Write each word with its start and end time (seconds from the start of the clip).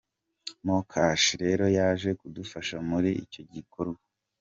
MoKash 0.65 1.27
rero 1.43 1.65
yaje 1.77 2.09
kudufasha 2.19 2.75
muri 2.89 3.09
icyo 3.23 3.41
gikorwa. 3.53 4.03